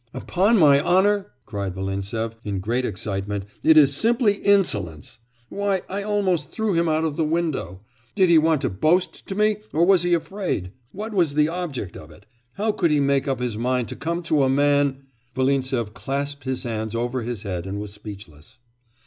[0.15, 5.19] 'Upon my honour!' cried Volintsev, in great excitement, 'it is simply insolence!
[5.49, 7.81] Why, I almost threw him out of the window.
[8.15, 10.71] Did he want to boast to me or was he afraid?
[10.91, 12.25] What was the object of it?
[12.53, 15.03] How could he make up his mind to come to a man?'
[15.35, 18.57] Volintsev clasped his hands over his head and was speechless.